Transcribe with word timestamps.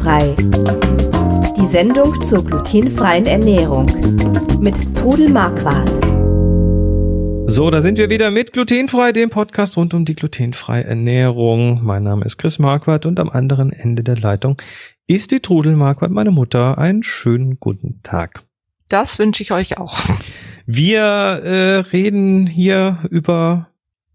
Glutenfrei. 0.00 0.34
Die 1.56 1.66
Sendung 1.66 2.20
zur 2.22 2.42
glutenfreien 2.42 3.26
Ernährung 3.26 3.86
mit 4.58 4.96
Trudel 4.96 5.28
Marquardt. 5.28 5.90
So, 7.46 7.70
da 7.70 7.82
sind 7.82 7.98
wir 7.98 8.08
wieder 8.08 8.30
mit 8.30 8.54
Glutenfrei, 8.54 9.12
dem 9.12 9.28
Podcast 9.28 9.76
rund 9.76 9.92
um 9.92 10.06
die 10.06 10.14
glutenfreie 10.14 10.84
Ernährung. 10.84 11.84
Mein 11.84 12.04
Name 12.04 12.24
ist 12.24 12.38
Chris 12.38 12.58
Marquardt 12.58 13.04
und 13.04 13.20
am 13.20 13.28
anderen 13.28 13.72
Ende 13.72 14.02
der 14.02 14.16
Leitung 14.16 14.56
ist 15.06 15.32
die 15.32 15.40
Trudel 15.40 15.76
Marquardt, 15.76 16.12
meine 16.12 16.30
Mutter. 16.30 16.78
Einen 16.78 17.02
schönen 17.02 17.60
guten 17.60 18.00
Tag. 18.02 18.42
Das 18.88 19.18
wünsche 19.18 19.42
ich 19.42 19.52
euch 19.52 19.76
auch. 19.76 19.98
Wir 20.64 21.02
äh, 21.02 21.80
reden 21.92 22.46
hier 22.46 23.00
über 23.10 23.68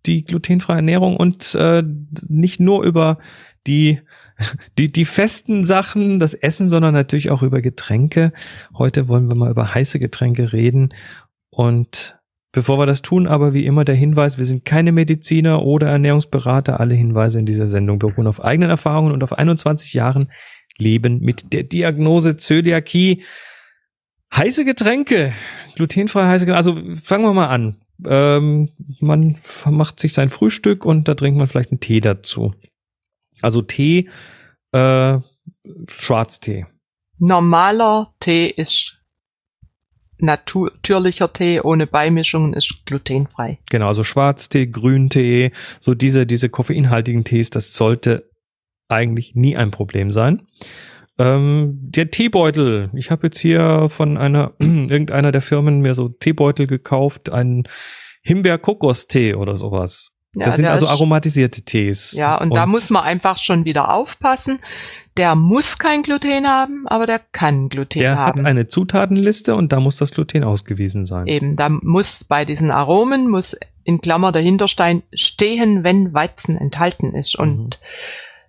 die 0.07 0.23
glutenfreie 0.23 0.77
Ernährung 0.77 1.15
und 1.17 1.53
äh, 1.53 1.83
nicht 2.27 2.59
nur 2.59 2.83
über 2.83 3.19
die 3.67 3.99
die, 4.77 4.91
die 4.91 5.05
festen 5.05 5.63
Sachen, 5.63 6.19
das 6.19 6.33
Essen, 6.33 6.67
sondern 6.67 6.93
natürlich 6.93 7.31
auch 7.31 7.43
über 7.43 7.61
Getränke. 7.61 8.33
Heute 8.77 9.07
wollen 9.07 9.27
wir 9.27 9.35
mal 9.35 9.51
über 9.51 9.73
heiße 9.73 9.99
Getränke 9.99 10.53
reden. 10.53 10.93
Und 11.49 12.17
bevor 12.51 12.77
wir 12.77 12.85
das 12.85 13.01
tun, 13.01 13.27
aber 13.27 13.53
wie 13.53 13.65
immer 13.65 13.85
der 13.85 13.95
Hinweis, 13.95 14.37
wir 14.37 14.45
sind 14.45 14.65
keine 14.65 14.91
Mediziner 14.91 15.63
oder 15.63 15.87
Ernährungsberater. 15.87 16.79
Alle 16.79 16.95
Hinweise 16.95 17.39
in 17.39 17.45
dieser 17.45 17.67
Sendung 17.67 17.99
beruhen 17.99 18.27
auf 18.27 18.43
eigenen 18.43 18.69
Erfahrungen 18.69 19.13
und 19.13 19.23
auf 19.23 19.33
21 19.33 19.93
Jahren 19.93 20.31
Leben 20.77 21.19
mit 21.19 21.53
der 21.53 21.63
Diagnose 21.63 22.35
Zöliakie. 22.37 23.23
Heiße 24.35 24.65
Getränke, 24.65 25.33
glutenfreie 25.75 26.27
heiße 26.27 26.45
Getränke. 26.45 26.57
Also 26.57 26.95
fangen 27.01 27.23
wir 27.23 27.33
mal 27.33 27.47
an. 27.47 27.77
Ähm, 28.05 28.69
man 28.99 29.37
macht 29.69 29.99
sich 29.99 30.13
sein 30.13 30.29
Frühstück 30.29 30.85
und 30.85 31.07
da 31.07 31.15
trinkt 31.15 31.37
man 31.37 31.47
vielleicht 31.47 31.71
einen 31.71 31.79
Tee 31.79 32.01
dazu. 32.01 32.53
Also 33.41 33.61
Tee, 33.61 34.09
äh, 34.71 35.19
Schwarztee. 35.89 36.65
Normaler 37.17 38.13
Tee 38.19 38.47
ist 38.47 38.97
natürlicher 40.17 41.31
Tee 41.31 41.59
ohne 41.61 41.87
Beimischungen 41.87 42.53
ist 42.53 42.85
glutenfrei. 42.85 43.59
Genau, 43.69 43.87
also 43.87 44.03
Schwarztee, 44.03 44.67
Grüntee, 44.67 45.51
so 45.79 45.93
diese, 45.93 46.25
diese 46.25 46.49
koffeinhaltigen 46.49 47.23
Tees, 47.23 47.49
das 47.49 47.73
sollte 47.73 48.23
eigentlich 48.87 49.35
nie 49.35 49.55
ein 49.55 49.71
Problem 49.71 50.11
sein. 50.11 50.47
Ähm, 51.17 51.77
der 51.81 52.11
Teebeutel. 52.11 52.91
Ich 52.93 53.09
habe 53.09 53.27
jetzt 53.27 53.39
hier 53.39 53.87
von 53.89 54.17
einer 54.17 54.53
irgendeiner 54.59 55.31
der 55.31 55.41
Firmen 55.41 55.81
mir 55.81 55.93
so 55.93 56.09
Teebeutel 56.09 56.67
gekauft, 56.67 57.31
einen 57.31 57.63
Himbeer-Kokos-Tee 58.23 59.35
oder 59.35 59.55
sowas. 59.55 60.11
Ja, 60.35 60.47
das 60.47 60.57
sind 60.57 60.65
also 60.65 60.87
aromatisierte 60.87 61.61
Tees. 61.61 62.11
Ja, 62.11 62.35
und, 62.35 62.51
und, 62.51 62.55
da 62.55 62.65
muss 62.65 62.89
man 62.89 63.03
einfach 63.03 63.37
schon 63.37 63.63
wieder 63.63 63.93
aufpassen. 63.93 64.59
Der 65.15 65.35
muss 65.35 65.77
kein 65.77 66.01
Gluten 66.01 66.45
haben, 66.45 66.85
aber 66.87 67.05
der 67.05 67.19
kann 67.19 67.69
Gluten 67.69 67.99
der 67.99 68.17
haben. 68.17 68.37
Der 68.37 68.43
hat 68.43 68.49
eine 68.49 68.67
Zutatenliste 68.67 69.55
und 69.55 69.71
da 69.71 69.79
muss 69.79 69.95
das 69.95 70.11
Gluten 70.11 70.43
ausgewiesen 70.43 71.05
sein. 71.05 71.27
Eben, 71.27 71.55
da 71.55 71.69
muss 71.69 72.25
bei 72.25 72.43
diesen 72.43 72.69
Aromen 72.69 73.29
muss 73.29 73.55
in 73.85 74.01
Klammer 74.01 74.33
dahinter 74.33 74.67
stehen, 74.67 75.83
wenn 75.83 76.13
Weizen 76.13 76.57
enthalten 76.57 77.13
ist. 77.13 77.37
Und 77.37 77.79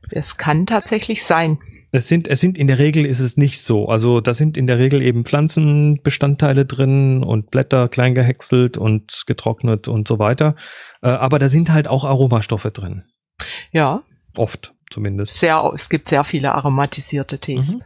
mhm. 0.02 0.08
es 0.10 0.36
kann 0.36 0.66
tatsächlich 0.66 1.22
sein. 1.22 1.58
Es 1.96 2.08
sind, 2.08 2.28
es 2.28 2.40
sind 2.40 2.58
in 2.58 2.66
der 2.66 2.78
Regel 2.78 3.06
ist 3.06 3.20
es 3.20 3.38
nicht 3.38 3.62
so. 3.62 3.88
Also 3.88 4.20
da 4.20 4.34
sind 4.34 4.58
in 4.58 4.66
der 4.66 4.78
Regel 4.78 5.00
eben 5.00 5.24
Pflanzenbestandteile 5.24 6.66
drin 6.66 7.22
und 7.22 7.50
Blätter 7.50 7.88
klein 7.88 8.14
gehäckselt 8.14 8.76
und 8.76 9.22
getrocknet 9.26 9.88
und 9.88 10.06
so 10.06 10.18
weiter. 10.18 10.56
Äh, 11.02 11.08
aber 11.08 11.38
da 11.38 11.48
sind 11.48 11.70
halt 11.70 11.88
auch 11.88 12.04
Aromastoffe 12.04 12.70
drin. 12.70 13.04
Ja. 13.72 14.02
Oft 14.36 14.74
zumindest. 14.90 15.38
Sehr, 15.38 15.70
es 15.74 15.88
gibt 15.88 16.08
sehr 16.10 16.22
viele 16.22 16.52
aromatisierte 16.52 17.38
Tees. 17.38 17.76
Mhm. 17.76 17.82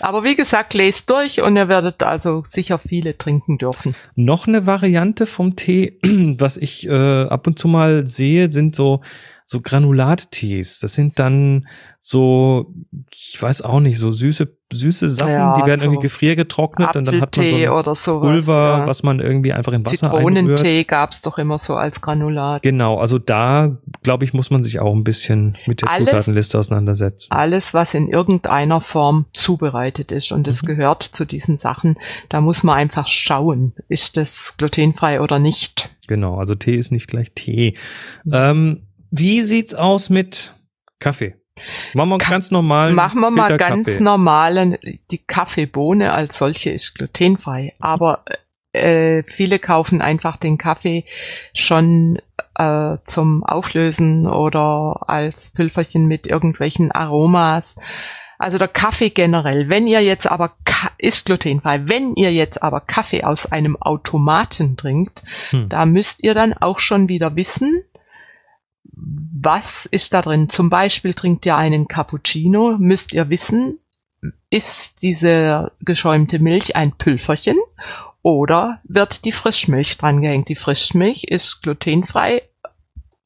Aber 0.00 0.24
wie 0.24 0.34
gesagt, 0.34 0.74
lest 0.74 1.08
durch 1.08 1.40
und 1.40 1.56
ihr 1.56 1.68
werdet 1.68 2.02
also 2.02 2.42
sicher 2.50 2.78
viele 2.78 3.16
trinken 3.16 3.58
dürfen. 3.58 3.94
Noch 4.16 4.48
eine 4.48 4.66
Variante 4.66 5.26
vom 5.26 5.54
Tee, 5.54 5.98
was 6.02 6.56
ich 6.56 6.86
äh, 6.88 7.24
ab 7.24 7.46
und 7.46 7.58
zu 7.58 7.68
mal 7.68 8.06
sehe, 8.06 8.50
sind 8.50 8.74
so 8.74 9.02
so 9.44 9.60
Granulattees. 9.60 10.80
Das 10.80 10.94
sind 10.94 11.18
dann 11.18 11.66
so, 12.04 12.74
ich 13.12 13.40
weiß 13.40 13.62
auch 13.62 13.78
nicht, 13.78 13.96
so 13.96 14.10
süße, 14.10 14.56
süße 14.72 15.08
Sachen, 15.08 15.32
ja, 15.32 15.54
die 15.54 15.64
werden 15.64 15.78
so 15.78 15.86
irgendwie 15.86 16.02
gefriergetrocknet 16.02 16.96
und 16.96 17.04
dann 17.04 17.20
hat 17.20 17.36
man 17.36 17.46
so 17.48 17.56
oder 17.68 17.94
sowas, 17.94 18.22
Pulver, 18.22 18.78
ja. 18.78 18.86
was 18.88 19.04
man 19.04 19.20
irgendwie 19.20 19.52
einfach 19.52 19.72
in 19.72 19.86
Wasser 19.86 20.10
Zitronentee 20.10 20.82
gab's 20.82 21.22
doch 21.22 21.38
immer 21.38 21.58
so 21.58 21.76
als 21.76 22.00
Granulat. 22.00 22.62
Genau, 22.62 22.98
also 22.98 23.20
da, 23.20 23.78
glaube 24.02 24.24
ich, 24.24 24.32
muss 24.32 24.50
man 24.50 24.64
sich 24.64 24.80
auch 24.80 24.92
ein 24.92 25.04
bisschen 25.04 25.56
mit 25.66 25.82
der 25.82 25.90
alles, 25.90 26.08
Zutatenliste 26.08 26.58
auseinandersetzen. 26.58 27.32
Alles, 27.32 27.72
was 27.72 27.94
in 27.94 28.08
irgendeiner 28.08 28.80
Form 28.80 29.26
zubereitet 29.32 30.10
ist 30.10 30.32
und 30.32 30.48
es 30.48 30.62
mhm. 30.62 30.66
gehört 30.66 31.04
zu 31.04 31.24
diesen 31.24 31.56
Sachen, 31.56 31.98
da 32.30 32.40
muss 32.40 32.64
man 32.64 32.76
einfach 32.76 33.06
schauen, 33.06 33.74
ist 33.88 34.16
das 34.16 34.56
glutenfrei 34.56 35.20
oder 35.20 35.38
nicht. 35.38 35.90
Genau, 36.08 36.36
also 36.36 36.56
Tee 36.56 36.76
ist 36.76 36.90
nicht 36.90 37.06
gleich 37.06 37.30
Tee. 37.32 37.76
Mhm. 38.24 38.32
Ähm, 38.34 38.82
wie 39.12 39.42
sieht's 39.42 39.74
aus 39.74 40.10
mit 40.10 40.54
Kaffee? 40.98 41.36
Machen 41.92 42.08
wir 42.08 42.18
ganz 42.18 42.50
normal. 42.50 42.92
Machen 42.92 43.20
wir 43.20 43.30
mal 43.30 43.56
ganz 43.58 44.00
normalen. 44.00 44.78
Die 45.10 45.18
Kaffeebohne 45.18 46.12
als 46.12 46.38
solche 46.38 46.70
ist 46.70 46.94
glutenfrei, 46.94 47.74
aber 47.78 48.24
äh, 48.72 49.22
viele 49.26 49.58
kaufen 49.58 50.00
einfach 50.00 50.38
den 50.38 50.56
Kaffee 50.56 51.04
schon 51.54 52.20
äh, 52.54 52.96
zum 53.04 53.44
Auflösen 53.44 54.26
oder 54.26 55.04
als 55.06 55.50
Pülferchen 55.50 56.06
mit 56.06 56.26
irgendwelchen 56.26 56.90
Aromas. 56.90 57.76
Also 58.38 58.56
der 58.56 58.68
Kaffee 58.68 59.10
generell. 59.10 59.68
Wenn 59.68 59.86
ihr 59.86 60.02
jetzt 60.02 60.26
aber 60.26 60.52
ist 60.98 61.26
glutenfrei. 61.26 61.88
Wenn 61.88 62.14
ihr 62.14 62.32
jetzt 62.32 62.62
aber 62.62 62.80
Kaffee 62.80 63.24
aus 63.24 63.50
einem 63.50 63.76
Automaten 63.76 64.76
trinkt, 64.76 65.22
hm. 65.50 65.68
da 65.68 65.84
müsst 65.84 66.22
ihr 66.22 66.34
dann 66.34 66.54
auch 66.54 66.78
schon 66.78 67.08
wieder 67.08 67.36
wissen, 67.36 67.82
was 68.84 69.86
ist 69.86 70.14
da 70.14 70.22
drin? 70.22 70.48
Zum 70.48 70.70
Beispiel 70.70 71.14
trinkt 71.14 71.46
ihr 71.46 71.56
einen 71.56 71.88
Cappuccino, 71.88 72.76
müsst 72.78 73.12
ihr 73.12 73.28
wissen, 73.30 73.78
ist 74.50 75.02
diese 75.02 75.72
geschäumte 75.80 76.38
Milch 76.38 76.76
ein 76.76 76.92
Pülferchen 76.92 77.58
oder 78.22 78.80
wird 78.84 79.24
die 79.24 79.32
Frischmilch 79.32 79.98
drangehängt? 79.98 80.48
Die 80.48 80.54
Frischmilch 80.54 81.24
ist 81.24 81.62
glutenfrei, 81.62 82.42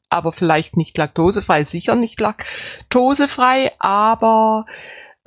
aber 0.09 0.33
vielleicht 0.33 0.77
nicht 0.77 0.97
laktosefrei, 0.97 1.65
sicher 1.65 1.95
nicht 1.97 2.19
laktosefrei, 2.21 3.73
aber 3.79 4.67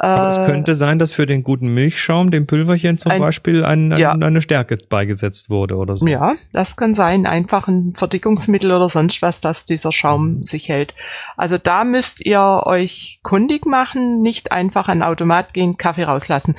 aber 0.01 0.29
es 0.29 0.37
äh, 0.37 0.45
könnte 0.45 0.75
sein, 0.75 0.97
dass 0.97 1.11
für 1.11 1.25
den 1.25 1.43
guten 1.43 1.73
Milchschaum, 1.73 2.31
dem 2.31 2.47
Pülverchen 2.47 2.97
zum 2.97 3.11
ein, 3.11 3.19
Beispiel, 3.19 3.65
ein, 3.65 3.91
ein, 3.91 3.99
ja. 3.99 4.11
eine 4.11 4.41
Stärke 4.41 4.77
beigesetzt 4.87 5.49
wurde 5.49 5.75
oder 5.75 5.97
so. 5.97 6.07
Ja, 6.07 6.35
das 6.53 6.77
kann 6.77 6.93
sein. 6.93 7.25
Einfach 7.25 7.67
ein 7.67 7.93
Verdickungsmittel 7.97 8.71
oder 8.71 8.87
sonst 8.87 9.21
was, 9.21 9.41
dass 9.41 9.65
dieser 9.65 9.91
Schaum 9.91 10.37
mhm. 10.37 10.43
sich 10.43 10.69
hält. 10.69 10.95
Also 11.35 11.57
da 11.57 11.83
müsst 11.83 12.25
ihr 12.25 12.63
euch 12.65 13.19
kundig 13.23 13.65
machen, 13.65 14.21
nicht 14.21 14.53
einfach 14.53 14.87
an 14.87 15.03
Automat 15.03 15.53
gehen, 15.53 15.75
Kaffee 15.75 16.03
rauslassen. 16.03 16.55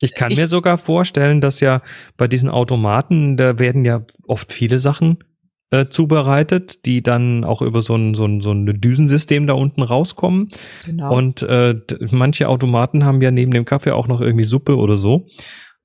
Ich 0.00 0.14
kann 0.14 0.30
ich, 0.30 0.38
mir 0.38 0.46
sogar 0.46 0.78
vorstellen, 0.78 1.40
dass 1.40 1.58
ja 1.58 1.80
bei 2.16 2.28
diesen 2.28 2.48
Automaten, 2.48 3.36
da 3.36 3.58
werden 3.58 3.84
ja 3.84 4.02
oft 4.26 4.52
viele 4.52 4.78
Sachen 4.78 5.18
äh, 5.72 5.88
zubereitet, 5.88 6.84
die 6.84 7.02
dann 7.02 7.44
auch 7.44 7.62
über 7.62 7.80
so 7.80 7.96
ein, 7.96 8.14
so 8.14 8.26
ein, 8.26 8.42
so 8.42 8.52
ein 8.52 8.66
Düsensystem 8.66 9.46
da 9.46 9.54
unten 9.54 9.82
rauskommen. 9.82 10.50
Genau. 10.84 11.16
Und 11.16 11.42
äh, 11.42 11.74
manche 12.10 12.48
Automaten 12.48 13.04
haben 13.04 13.22
ja 13.22 13.30
neben 13.30 13.52
dem 13.52 13.64
Kaffee 13.64 13.92
auch 13.92 14.06
noch 14.06 14.20
irgendwie 14.20 14.44
Suppe 14.44 14.76
oder 14.76 14.98
so. 14.98 15.26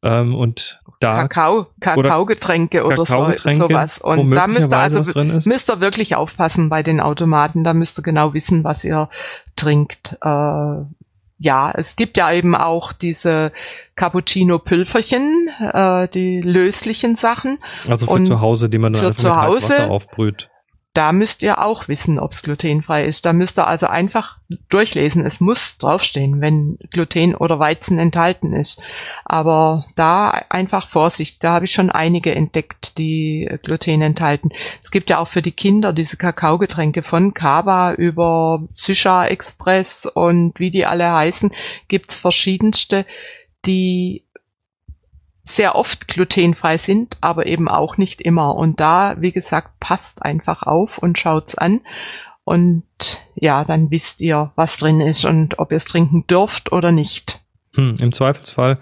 Ähm, 0.03 0.35
und 0.35 0.81
da 0.99 1.27
Kakao, 1.27 1.67
Kakaogetränke 1.79 2.83
oder, 2.83 3.03
Kakaogetränke, 3.03 3.61
so, 3.61 3.67
sowas. 3.69 3.99
Und 3.99 4.31
da 4.31 4.47
müsst 4.47 4.71
ihr 4.71 4.77
also 4.77 5.23
müsst 5.47 5.69
ihr 5.69 5.79
wirklich 5.79 6.15
aufpassen 6.15 6.69
bei 6.69 6.83
den 6.83 6.99
Automaten. 6.99 7.63
Da 7.63 7.73
müsst 7.73 7.97
ihr 7.97 8.03
genau 8.03 8.33
wissen, 8.33 8.65
was 8.65 8.83
ihr 8.83 9.07
trinkt. 9.55 10.17
Äh, 10.21 10.81
ja, 11.39 11.71
es 11.71 11.95
gibt 11.95 12.17
ja 12.17 12.31
eben 12.31 12.55
auch 12.55 12.93
diese 12.93 13.51
Cappuccino-Pülferchen, 13.95 15.49
äh, 15.59 16.07
die 16.07 16.41
löslichen 16.41 17.15
Sachen. 17.15 17.59
Also 17.87 18.07
für 18.07 18.13
Und 18.13 18.25
zu 18.25 18.41
Hause, 18.41 18.69
die 18.69 18.77
man 18.77 18.93
dann 18.93 19.05
einfach 19.05 19.23
mit 19.23 19.33
Hause, 19.35 19.69
Wasser 19.69 19.91
aufbrüht 19.91 20.49
da 20.97 21.11
müsst 21.11 21.43
ihr 21.43 21.63
auch 21.63 21.87
wissen, 21.89 22.17
ob 22.17 22.31
es 22.31 22.41
glutenfrei 22.41 23.05
ist. 23.05 23.23
Da 23.27 23.31
müsst 23.31 23.59
ihr 23.59 23.67
also 23.67 23.85
einfach 23.85 24.39
durchlesen. 24.69 25.23
Es 25.27 25.39
muss 25.39 25.77
draufstehen, 25.77 26.41
wenn 26.41 26.79
Gluten 26.89 27.35
oder 27.35 27.59
Weizen 27.59 27.99
enthalten 27.99 28.51
ist. 28.51 28.81
Aber 29.23 29.85
da 29.95 30.29
einfach 30.49 30.89
Vorsicht. 30.89 31.43
Da 31.43 31.53
habe 31.53 31.65
ich 31.65 31.71
schon 31.71 31.91
einige 31.91 32.33
entdeckt, 32.33 32.97
die 32.97 33.47
Gluten 33.61 34.01
enthalten. 34.01 34.49
Es 34.81 34.89
gibt 34.89 35.11
ja 35.11 35.19
auch 35.19 35.27
für 35.27 35.43
die 35.43 35.51
Kinder 35.51 35.93
diese 35.93 36.17
Kakaogetränke 36.17 37.03
von 37.03 37.35
Kaba 37.35 37.93
über 37.93 38.63
Sysha 38.73 39.27
Express 39.27 40.07
und 40.11 40.59
wie 40.59 40.71
die 40.71 40.87
alle 40.87 41.11
heißen, 41.11 41.51
gibt's 41.87 42.17
verschiedenste, 42.17 43.05
die 43.67 44.23
sehr 45.47 45.75
oft 45.75 46.07
glutenfrei 46.07 46.77
sind, 46.77 47.17
aber 47.21 47.45
eben 47.45 47.67
auch 47.67 47.97
nicht 47.97 48.21
immer. 48.21 48.55
Und 48.55 48.79
da, 48.79 49.15
wie 49.19 49.31
gesagt, 49.31 49.79
passt 49.79 50.21
einfach 50.21 50.63
auf 50.63 50.97
und 50.97 51.17
schaut's 51.17 51.55
an. 51.55 51.81
Und 52.43 52.83
ja, 53.35 53.63
dann 53.65 53.91
wisst 53.91 54.21
ihr, 54.21 54.51
was 54.55 54.77
drin 54.77 55.01
ist 55.01 55.25
und 55.25 55.59
ob 55.59 55.71
ihr 55.71 55.77
es 55.77 55.85
trinken 55.85 56.25
dürft 56.27 56.71
oder 56.71 56.91
nicht. 56.91 57.41
Hm, 57.75 57.97
Im 57.99 58.13
Zweifelsfall 58.13 58.79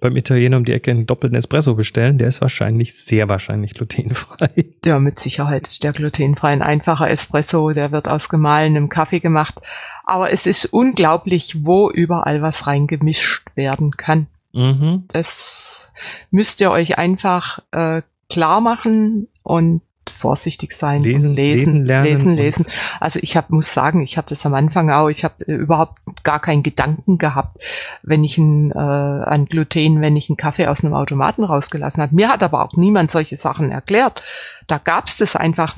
beim 0.00 0.16
Italiener 0.16 0.56
um 0.56 0.64
die 0.64 0.72
Ecke 0.72 0.92
einen 0.92 1.06
doppelten 1.06 1.36
Espresso 1.36 1.74
bestellen. 1.74 2.18
Der 2.18 2.28
ist 2.28 2.40
wahrscheinlich, 2.40 2.94
sehr 2.94 3.28
wahrscheinlich 3.28 3.74
glutenfrei. 3.74 4.50
Ja, 4.84 5.00
mit 5.00 5.18
Sicherheit 5.18 5.68
ist 5.68 5.82
der 5.82 5.92
glutenfrei. 5.92 6.50
Ein 6.50 6.62
einfacher 6.62 7.10
Espresso, 7.10 7.72
der 7.72 7.90
wird 7.90 8.06
aus 8.06 8.28
gemahlenem 8.28 8.88
Kaffee 8.88 9.20
gemacht. 9.20 9.60
Aber 10.04 10.32
es 10.32 10.46
ist 10.46 10.66
unglaublich, 10.66 11.56
wo 11.64 11.90
überall 11.90 12.40
was 12.42 12.66
reingemischt 12.66 13.48
werden 13.56 13.96
kann. 13.96 14.28
Mhm. 14.58 15.04
Das 15.08 15.92
müsst 16.30 16.60
ihr 16.60 16.72
euch 16.72 16.98
einfach 16.98 17.60
äh, 17.70 18.02
klar 18.28 18.60
machen 18.60 19.28
und 19.44 19.82
vorsichtig 20.10 20.72
sein. 20.72 21.02
Lesen, 21.02 21.30
und 21.30 21.36
lesen, 21.36 21.58
lesen, 21.58 21.84
lernen 21.84 22.06
lesen, 22.06 22.34
lesen. 22.34 22.66
Also 22.98 23.20
ich 23.22 23.36
hab, 23.36 23.50
muss 23.50 23.72
sagen, 23.72 24.00
ich 24.00 24.16
habe 24.16 24.28
das 24.28 24.44
am 24.46 24.54
Anfang 24.54 24.90
auch, 24.90 25.08
ich 25.08 25.22
habe 25.22 25.46
äh, 25.46 25.52
überhaupt 25.52 26.00
gar 26.24 26.40
keinen 26.40 26.64
Gedanken 26.64 27.18
gehabt, 27.18 27.62
wenn 28.02 28.24
ich 28.24 28.36
ein, 28.38 28.72
äh, 28.72 28.74
an 28.74 29.44
Gluten, 29.44 30.00
wenn 30.00 30.16
ich 30.16 30.28
einen 30.28 30.36
Kaffee 30.36 30.66
aus 30.66 30.82
einem 30.82 30.94
Automaten 30.94 31.44
rausgelassen 31.44 32.02
habe. 32.02 32.14
Mir 32.14 32.28
hat 32.28 32.42
aber 32.42 32.64
auch 32.64 32.72
niemand 32.76 33.12
solche 33.12 33.36
Sachen 33.36 33.70
erklärt. 33.70 34.22
Da 34.66 34.78
gab's 34.78 35.18
das 35.18 35.36
einfach 35.36 35.76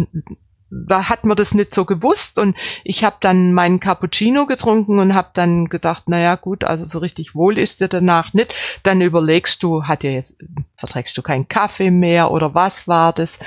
da 0.70 1.08
hat 1.08 1.24
man 1.24 1.36
das 1.36 1.54
nicht 1.54 1.74
so 1.74 1.84
gewusst 1.84 2.38
und 2.38 2.56
ich 2.84 3.02
habe 3.04 3.16
dann 3.20 3.52
meinen 3.52 3.80
Cappuccino 3.80 4.46
getrunken 4.46 4.98
und 4.98 5.14
habe 5.14 5.30
dann 5.34 5.68
gedacht, 5.68 6.08
naja 6.08 6.36
gut, 6.36 6.64
also 6.64 6.84
so 6.84 6.98
richtig 7.00 7.34
wohl 7.34 7.58
ist 7.58 7.80
dir 7.80 7.88
danach 7.88 8.32
nicht. 8.34 8.54
Dann 8.84 9.00
überlegst 9.00 9.62
du, 9.62 9.84
hat 9.84 10.02
dir 10.04 10.12
jetzt 10.12 10.36
verträgst 10.76 11.16
du 11.18 11.22
keinen 11.22 11.48
Kaffee 11.48 11.90
mehr 11.90 12.30
oder 12.30 12.54
was 12.54 12.86
war 12.86 13.12
das? 13.12 13.40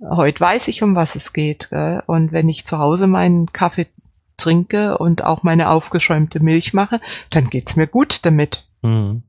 Heute 0.00 0.40
weiß 0.40 0.68
ich, 0.68 0.82
um 0.82 0.94
was 0.94 1.14
es 1.14 1.32
geht. 1.32 1.68
Gell? 1.70 2.02
Und 2.06 2.32
wenn 2.32 2.48
ich 2.48 2.66
zu 2.66 2.78
Hause 2.78 3.06
meinen 3.06 3.52
Kaffee 3.52 3.88
trinke 4.36 4.98
und 4.98 5.24
auch 5.24 5.42
meine 5.42 5.70
aufgeschäumte 5.70 6.40
Milch 6.40 6.74
mache, 6.74 7.00
dann 7.30 7.48
geht's 7.50 7.76
mir 7.76 7.86
gut 7.86 8.24
damit. 8.24 8.66
Mhm. 8.82 9.22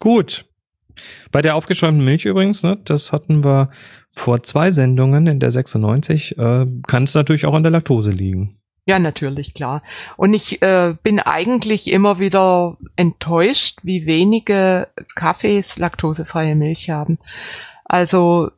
Gut. 0.00 0.47
Bei 1.32 1.42
der 1.42 1.56
aufgeschäumten 1.56 2.04
Milch 2.04 2.24
übrigens, 2.24 2.62
ne, 2.62 2.78
das 2.84 3.12
hatten 3.12 3.44
wir 3.44 3.70
vor 4.12 4.42
zwei 4.42 4.70
Sendungen 4.70 5.26
in 5.26 5.40
der 5.40 5.50
96, 5.50 6.38
äh, 6.38 6.66
kann 6.86 7.04
es 7.04 7.14
natürlich 7.14 7.46
auch 7.46 7.54
an 7.54 7.62
der 7.62 7.72
Laktose 7.72 8.10
liegen. 8.10 8.58
Ja, 8.86 8.98
natürlich, 8.98 9.52
klar. 9.52 9.82
Und 10.16 10.32
ich 10.32 10.62
äh, 10.62 10.94
bin 11.02 11.20
eigentlich 11.20 11.92
immer 11.92 12.18
wieder 12.18 12.78
enttäuscht, 12.96 13.80
wie 13.82 14.06
wenige 14.06 14.88
Kaffees 15.14 15.78
laktosefreie 15.78 16.54
Milch 16.54 16.88
haben. 16.88 17.18
Also 17.84 18.50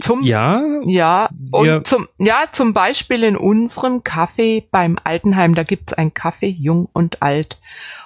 Zum- 0.00 0.22
ja, 0.22 0.62
ja, 0.86 1.28
und 1.50 1.86
zum, 1.86 2.08
ja, 2.18 2.44
zum 2.50 2.72
Beispiel 2.72 3.22
in 3.22 3.36
unserem 3.36 4.02
Kaffee 4.02 4.66
beim 4.70 4.98
Altenheim, 5.04 5.54
da 5.54 5.62
gibt's 5.62 5.92
ein 5.92 6.14
Kaffee 6.14 6.48
jung 6.48 6.88
und 6.92 7.20
alt. 7.22 7.60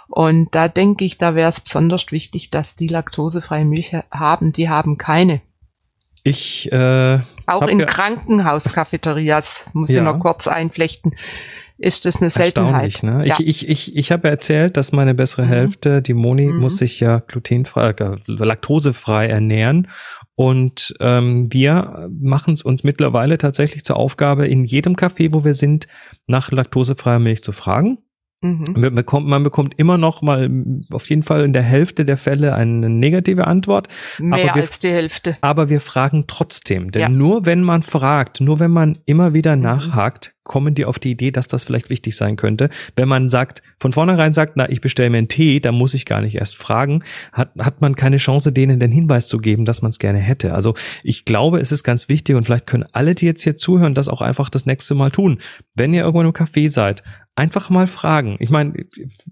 Und 0.08 0.54
da 0.54 0.68
denke 0.68 1.04
ich, 1.04 1.18
da 1.18 1.34
wäre 1.34 1.48
es 1.50 1.60
besonders 1.60 2.10
wichtig, 2.10 2.50
dass 2.50 2.74
die 2.76 2.88
laktosefreie 2.88 3.64
Milch 3.64 3.94
haben. 4.10 4.52
Die 4.52 4.68
haben 4.68 4.98
keine. 4.98 5.40
ich, 6.24 6.70
äh, 6.72 7.20
Auch 7.46 7.66
in 7.68 7.78
ja- 7.80 7.86
Krankenhauscafeterias, 7.86 9.70
muss 9.72 9.88
ich 9.88 9.96
Ja. 9.96 10.02
noch 10.02 10.18
kurz 10.18 10.46
einflechten, 10.48 11.14
ist 11.78 12.04
das 12.04 12.16
eine 12.20 12.28
Seltenheit. 12.30 12.84
erstaunlich, 12.84 13.02
ne? 13.02 13.26
Ja. 13.26 13.36
Ich, 13.38 13.46
ich, 13.46 13.68
ich, 13.68 13.96
ich 13.96 14.12
habe 14.12 14.28
erzählt, 14.28 14.76
dass 14.76 14.92
meine 14.92 15.14
bessere 15.14 15.44
Mhm. 15.44 15.48
Hälfte, 15.48 16.02
die 16.02 16.14
Moni, 16.14 16.46
Mhm. 16.46 16.58
muss 16.58 16.76
sich 16.78 16.98
ja 17.00 17.20
glutenfrei, 17.20 17.90
äh, 17.90 18.16
laktosefrei 18.26 19.28
ernähren. 19.28 19.88
Und 20.34 20.94
ähm, 21.00 21.52
wir 21.52 22.08
machen 22.20 22.54
es 22.54 22.62
uns 22.62 22.84
mittlerweile 22.84 23.38
tatsächlich 23.38 23.84
zur 23.84 23.96
Aufgabe, 23.96 24.46
in 24.46 24.64
jedem 24.64 24.94
Café, 24.94 25.32
wo 25.32 25.44
wir 25.44 25.54
sind, 25.54 25.86
nach 26.26 26.50
laktosefreier 26.52 27.18
Milch 27.18 27.42
zu 27.42 27.52
fragen. 27.52 27.98
Mhm. 28.40 28.62
Man 28.76 28.94
bekommt, 28.94 29.26
man 29.26 29.42
bekommt 29.42 29.74
immer 29.78 29.98
noch 29.98 30.22
mal 30.22 30.48
auf 30.92 31.08
jeden 31.10 31.24
Fall 31.24 31.44
in 31.44 31.52
der 31.52 31.62
Hälfte 31.64 32.04
der 32.04 32.16
Fälle 32.16 32.54
eine 32.54 32.88
negative 32.88 33.46
Antwort. 33.48 33.88
Mehr 34.20 34.44
wir- 34.44 34.54
als 34.54 34.78
die 34.78 34.88
Hälfte. 34.90 35.36
Aber 35.40 35.68
wir 35.68 35.80
fragen 35.80 36.24
trotzdem. 36.28 36.92
Denn 36.92 37.02
Ja. 37.02 37.08
nur 37.08 37.46
wenn 37.46 37.62
man 37.62 37.82
fragt, 37.82 38.40
nur 38.40 38.60
wenn 38.60 38.70
man 38.70 38.96
immer 39.06 39.34
wieder 39.34 39.56
Mhm. 39.56 39.62
nachhakt, 39.62 40.34
kommen 40.44 40.74
die 40.74 40.86
auf 40.86 40.98
die 40.98 41.10
Idee, 41.10 41.30
dass 41.30 41.46
das 41.48 41.64
vielleicht 41.64 41.90
wichtig 41.90 42.16
sein 42.16 42.36
könnte. 42.36 42.70
Wenn 42.96 43.06
man 43.08 43.28
sagt, 43.28 43.60
von 43.80 43.92
vornherein 43.92 44.32
sagt, 44.32 44.52
na, 44.56 44.70
ich 44.70 44.80
bestelle 44.80 45.10
mir 45.10 45.18
einen 45.18 45.28
Tee, 45.28 45.60
dann 45.60 45.74
muss 45.74 45.92
ich 45.92 46.06
gar 46.06 46.22
nicht 46.22 46.36
erst 46.36 46.56
fragen, 46.56 47.02
hat, 47.32 47.50
hat 47.58 47.82
man 47.82 47.96
keine 47.96 48.16
Chance, 48.16 48.50
denen 48.50 48.80
den 48.80 48.90
Hinweis 48.90 49.26
zu 49.26 49.38
geben, 49.38 49.66
dass 49.66 49.82
man 49.82 49.90
es 49.90 49.98
gerne 49.98 50.20
hätte. 50.20 50.54
Also 50.54 50.72
ich 51.02 51.26
glaube, 51.26 51.58
es 51.60 51.70
ist 51.70 51.82
ganz 51.84 52.08
wichtig 52.08 52.34
und 52.34 52.44
vielleicht 52.44 52.66
können 52.66 52.86
alle, 52.92 53.14
die 53.14 53.26
jetzt 53.26 53.42
hier 53.42 53.56
zuhören, 53.56 53.92
das 53.94 54.08
auch 54.08 54.22
einfach 54.22 54.48
das 54.48 54.64
nächste 54.64 54.94
Mal 54.94 55.10
tun. 55.10 55.38
Wenn 55.74 55.92
ihr 55.92 56.00
irgendwo 56.04 56.22
im 56.22 56.32
Café 56.32 56.70
seid, 56.70 57.02
einfach 57.38 57.70
mal 57.70 57.86
fragen. 57.86 58.36
Ich 58.40 58.50
meine, 58.50 58.74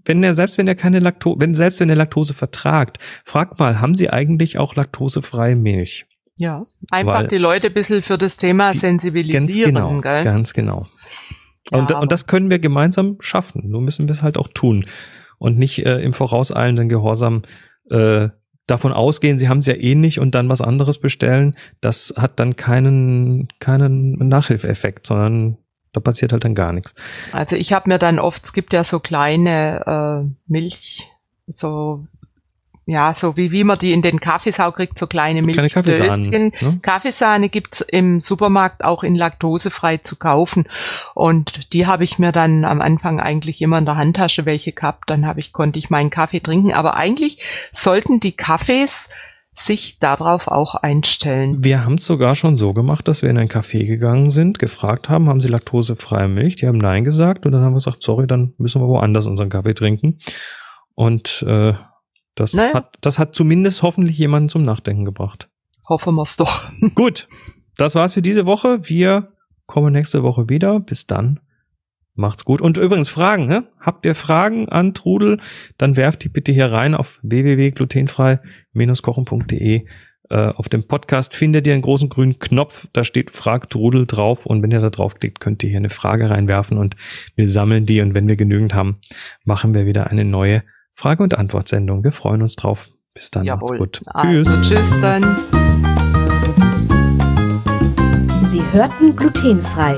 wenn 0.05 0.23
er, 0.23 0.33
selbst 0.33 0.57
wenn 0.57 0.67
er 0.67 0.75
keine 0.75 0.99
Laktose, 0.99 1.37
wenn, 1.39 1.53
selbst 1.55 1.79
wenn 1.79 1.89
er 1.89 1.95
Laktose 1.95 2.33
vertragt, 2.33 2.97
fragt 3.25 3.59
mal, 3.59 3.79
haben 3.81 3.95
sie 3.95 4.09
eigentlich 4.09 4.57
auch 4.57 4.75
laktosefreie 4.75 5.55
Milch? 5.55 6.05
Ja. 6.37 6.65
Einfach 6.91 7.13
Weil- 7.21 7.27
die 7.27 7.37
Leute 7.37 7.67
ein 7.67 7.73
bisschen 7.73 8.01
für 8.03 8.17
das 8.17 8.37
Thema 8.37 8.71
Die- 8.71 8.77
sensibilisieren. 8.77 9.45
Ganz 9.45 9.55
genau, 9.55 10.01
gell? 10.01 10.23
ganz 10.23 10.53
genau. 10.53 10.87
Ja, 11.71 11.79
und, 11.79 11.91
und 11.91 12.11
das 12.11 12.27
können 12.27 12.49
wir 12.49 12.59
gemeinsam 12.59 13.17
schaffen. 13.19 13.69
Nur 13.69 13.81
müssen 13.81 14.07
wir 14.07 14.13
es 14.13 14.23
halt 14.23 14.37
auch 14.37 14.47
tun 14.47 14.85
und 15.37 15.57
nicht 15.57 15.85
äh, 15.85 15.99
im 15.99 16.13
vorauseilenden 16.13 16.89
Gehorsam 16.89 17.41
äh, 17.89 18.29
davon 18.67 18.91
ausgehen, 18.91 19.37
sie 19.37 19.47
haben 19.49 19.59
es 19.59 19.65
ja 19.65 19.75
eh 19.75 19.95
nicht 19.95 20.19
und 20.19 20.35
dann 20.35 20.49
was 20.49 20.61
anderes 20.61 20.99
bestellen. 20.99 21.55
Das 21.81 22.13
hat 22.17 22.39
dann 22.39 22.55
keinen 22.57 23.47
keinen 23.59 24.13
Nachhilfeffekt, 24.27 25.07
sondern 25.07 25.57
da 25.93 25.99
passiert 25.99 26.33
halt 26.33 26.43
dann 26.43 26.55
gar 26.55 26.73
nichts. 26.73 26.95
Also 27.31 27.55
ich 27.55 27.73
habe 27.73 27.89
mir 27.89 27.99
dann 27.99 28.19
oft, 28.19 28.43
es 28.43 28.53
gibt 28.53 28.73
ja 28.73 28.83
so 28.83 28.99
kleine 28.99 30.25
äh, 30.25 30.35
Milch, 30.47 31.09
so 31.47 32.05
ja, 32.89 33.13
so 33.13 33.35
wie 33.35 33.51
wie 33.51 33.65
man 33.65 33.77
die 33.77 33.91
in 33.91 34.01
den 34.01 34.21
Kaffeesau 34.21 34.71
kriegt, 34.71 34.97
so 34.97 35.07
kleine. 35.07 35.41
Milchdöschen. 35.41 36.53
Ne? 36.61 36.79
Kaffeesahne 36.81 37.49
gibt's 37.49 37.81
im 37.81 38.21
Supermarkt 38.21 38.81
auch 38.81 39.03
in 39.03 39.13
laktosefrei 39.13 39.97
zu 39.97 40.15
kaufen. 40.15 40.69
Und 41.13 41.73
die 41.73 41.85
habe 41.85 42.05
ich 42.05 42.17
mir 42.17 42.31
dann 42.31 42.63
am 42.63 42.79
Anfang 42.79 43.19
eigentlich 43.19 43.61
immer 43.61 43.77
in 43.77 43.85
der 43.85 43.97
Handtasche 43.97 44.45
welche 44.45 44.71
gehabt. 44.71 45.09
Dann 45.09 45.25
habe 45.25 45.41
ich, 45.41 45.51
konnte 45.51 45.77
ich 45.79 45.89
meinen 45.89 46.09
Kaffee 46.09 46.39
trinken. 46.39 46.71
Aber 46.71 46.95
eigentlich 46.95 47.43
sollten 47.73 48.21
die 48.21 48.31
Kaffees 48.31 49.09
sich 49.57 49.99
darauf 49.99 50.47
auch 50.47 50.75
einstellen. 50.75 51.63
Wir 51.63 51.83
haben 51.83 51.95
es 51.95 52.05
sogar 52.05 52.35
schon 52.35 52.55
so 52.55 52.73
gemacht, 52.73 53.07
dass 53.07 53.21
wir 53.21 53.29
in 53.29 53.37
ein 53.37 53.49
Café 53.49 53.85
gegangen 53.85 54.29
sind, 54.29 54.59
gefragt 54.59 55.09
haben, 55.09 55.27
haben 55.27 55.41
sie 55.41 55.47
laktosefreie 55.47 56.27
Milch? 56.27 56.57
Die 56.57 56.67
haben 56.67 56.77
Nein 56.77 57.03
gesagt 57.03 57.45
und 57.45 57.51
dann 57.51 57.61
haben 57.61 57.73
wir 57.73 57.77
gesagt, 57.79 58.03
sorry, 58.03 58.27
dann 58.27 58.53
müssen 58.57 58.81
wir 58.81 58.87
woanders 58.87 59.25
unseren 59.25 59.49
Kaffee 59.49 59.73
trinken. 59.73 60.19
Und 60.93 61.43
äh, 61.47 61.73
das 62.35 62.53
Naja. 62.53 62.73
hat 62.75 62.95
das 63.01 63.17
hat 63.19 63.33
zumindest 63.33 63.81
hoffentlich 63.81 64.17
jemanden 64.17 64.49
zum 64.49 64.63
Nachdenken 64.63 65.05
gebracht. 65.05 65.49
Hoffen 65.89 66.15
wir's 66.15 66.35
doch. 66.37 66.63
Gut, 66.95 67.27
das 67.77 67.95
war's 67.95 68.13
für 68.13 68.21
diese 68.21 68.45
Woche. 68.45 68.79
Wir 68.83 69.33
kommen 69.65 69.93
nächste 69.93 70.21
Woche 70.23 70.49
wieder. 70.49 70.79
Bis 70.79 71.07
dann. 71.07 71.39
Macht's 72.17 72.43
gut. 72.45 72.61
Und 72.61 72.77
übrigens 72.77 73.09
Fragen, 73.09 73.45
ne? 73.45 73.67
Habt 73.79 74.03
ihr 74.05 74.15
Fragen 74.15 74.67
an 74.69 74.95
Trudel? 74.95 75.39
Dann 75.77 75.95
werft 75.95 76.23
die 76.23 76.29
bitte 76.29 76.51
hier 76.51 76.71
rein 76.71 76.95
auf 76.95 77.19
www.glutenfrei-kochen.de. 77.21 79.85
Äh, 80.29 80.35
auf 80.35 80.67
dem 80.67 80.85
Podcast 80.87 81.35
findet 81.35 81.67
ihr 81.67 81.73
einen 81.73 81.83
großen 81.83 82.09
grünen 82.09 82.37
Knopf, 82.39 82.87
da 82.91 83.05
steht 83.05 83.31
Frag 83.31 83.69
Trudel 83.69 84.05
drauf 84.05 84.45
und 84.45 84.61
wenn 84.61 84.71
ihr 84.71 84.81
da 84.81 84.89
draufklickt, 84.89 85.39
könnt 85.39 85.63
ihr 85.63 85.69
hier 85.69 85.77
eine 85.77 85.89
Frage 85.89 86.29
reinwerfen 86.29 86.77
und 86.77 86.97
wir 87.35 87.49
sammeln 87.49 87.85
die 87.85 88.01
und 88.01 88.13
wenn 88.13 88.27
wir 88.27 88.35
genügend 88.35 88.73
haben, 88.73 88.99
machen 89.45 89.73
wir 89.73 89.85
wieder 89.85 90.11
eine 90.11 90.25
neue 90.25 90.63
Frage- 90.93 91.23
und 91.23 91.37
Antwortsendung. 91.37 92.03
Wir 92.03 92.11
freuen 92.11 92.41
uns 92.41 92.57
drauf. 92.57 92.89
Bis 93.13 93.31
dann. 93.31 93.45
Macht's 93.45 93.61
Jawohl. 93.69 93.77
gut. 93.77 94.01
Also, 94.07 94.51
Tschüss. 94.61 94.69
tschüss 94.69 94.99
dann. 94.99 95.23
Sie 98.47 98.61
hörten 98.73 99.15
glutenfrei. 99.15 99.97